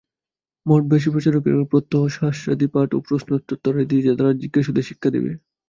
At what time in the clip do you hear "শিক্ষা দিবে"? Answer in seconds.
4.89-5.31